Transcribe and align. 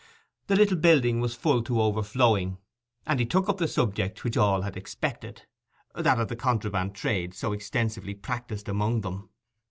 The 0.47 0.55
little 0.55 0.77
building 0.77 1.19
was 1.19 1.35
full 1.35 1.61
to 1.61 1.79
overflowing, 1.79 2.57
and 3.05 3.19
he 3.19 3.25
took 3.27 3.47
up 3.47 3.57
the 3.59 3.67
subject 3.67 4.23
which 4.23 4.35
all 4.35 4.61
had 4.61 4.75
expected, 4.75 5.43
that 5.93 6.19
of 6.19 6.27
the 6.27 6.35
contraband 6.35 6.95
trade 6.95 7.35
so 7.35 7.53
extensively 7.53 8.15
practised 8.15 8.67
among 8.67 9.01
them. 9.01 9.29